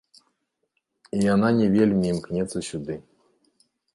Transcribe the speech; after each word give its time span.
І 1.17 1.19
яна 1.33 1.47
не 1.59 1.67
вельмі 1.75 2.05
імкнецца 2.13 2.57
сюды. 2.71 2.95